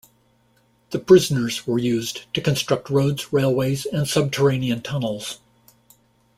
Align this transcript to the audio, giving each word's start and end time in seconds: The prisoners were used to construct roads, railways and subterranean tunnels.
The 0.89 0.97
prisoners 0.97 1.67
were 1.67 1.77
used 1.77 2.21
to 2.33 2.41
construct 2.41 2.89
roads, 2.89 3.31
railways 3.31 3.85
and 3.85 4.07
subterranean 4.07 4.81
tunnels. 4.81 5.37